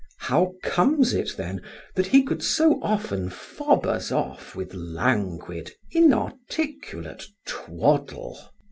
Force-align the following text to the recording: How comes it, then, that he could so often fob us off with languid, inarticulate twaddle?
How 0.17 0.55
comes 0.63 1.13
it, 1.13 1.37
then, 1.37 1.61
that 1.93 2.07
he 2.07 2.23
could 2.23 2.41
so 2.41 2.79
often 2.81 3.29
fob 3.29 3.85
us 3.85 4.11
off 4.11 4.55
with 4.55 4.73
languid, 4.73 5.73
inarticulate 5.91 7.25
twaddle? 7.45 8.39